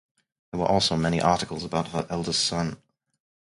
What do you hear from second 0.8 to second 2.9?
many articles about her eldest son.